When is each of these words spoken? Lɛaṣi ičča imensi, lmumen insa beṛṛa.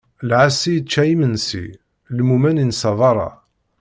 Lɛaṣi 0.29 0.71
ičča 0.79 1.03
imensi, 1.13 1.65
lmumen 2.17 2.61
insa 2.63 2.91
beṛṛa. 2.99 3.29